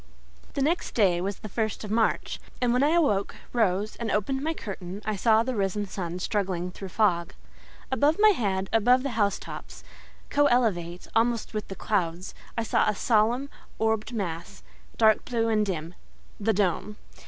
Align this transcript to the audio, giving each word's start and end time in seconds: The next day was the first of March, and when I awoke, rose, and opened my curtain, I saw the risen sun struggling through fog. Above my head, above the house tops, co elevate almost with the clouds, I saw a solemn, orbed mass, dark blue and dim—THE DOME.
The 0.55 0.63
next 0.63 0.95
day 0.95 1.21
was 1.21 1.37
the 1.37 1.47
first 1.47 1.83
of 1.83 1.91
March, 1.91 2.39
and 2.59 2.73
when 2.73 2.81
I 2.81 2.93
awoke, 2.95 3.35
rose, 3.53 3.95
and 3.97 4.09
opened 4.09 4.41
my 4.41 4.55
curtain, 4.55 5.03
I 5.05 5.15
saw 5.15 5.43
the 5.43 5.53
risen 5.55 5.85
sun 5.85 6.17
struggling 6.17 6.71
through 6.71 6.89
fog. 6.89 7.35
Above 7.91 8.15
my 8.17 8.29
head, 8.29 8.67
above 8.73 9.03
the 9.03 9.11
house 9.11 9.37
tops, 9.37 9.83
co 10.31 10.47
elevate 10.47 11.07
almost 11.15 11.53
with 11.53 11.67
the 11.67 11.75
clouds, 11.75 12.33
I 12.57 12.63
saw 12.63 12.89
a 12.89 12.95
solemn, 12.95 13.51
orbed 13.77 14.11
mass, 14.11 14.63
dark 14.97 15.23
blue 15.23 15.49
and 15.49 15.63
dim—THE 15.63 16.53
DOME. 16.53 16.97